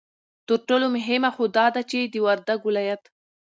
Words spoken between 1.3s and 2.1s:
خو دا ده چې